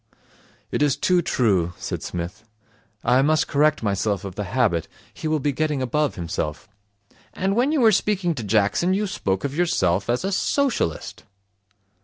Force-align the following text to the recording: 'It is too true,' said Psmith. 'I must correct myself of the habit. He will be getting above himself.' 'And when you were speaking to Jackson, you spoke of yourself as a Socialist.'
'It 0.71 0.81
is 0.81 0.95
too 0.97 1.21
true,' 1.21 1.73
said 1.77 2.01
Psmith. 2.01 2.43
'I 3.03 3.21
must 3.21 3.47
correct 3.47 3.83
myself 3.83 4.25
of 4.25 4.33
the 4.33 4.45
habit. 4.45 4.87
He 5.13 5.27
will 5.27 5.39
be 5.39 5.51
getting 5.51 5.79
above 5.79 6.15
himself.' 6.15 6.67
'And 7.35 7.55
when 7.55 7.71
you 7.71 7.81
were 7.81 7.91
speaking 7.91 8.33
to 8.33 8.43
Jackson, 8.43 8.95
you 8.95 9.05
spoke 9.05 9.43
of 9.43 9.55
yourself 9.55 10.09
as 10.09 10.25
a 10.25 10.31
Socialist.' 10.31 11.23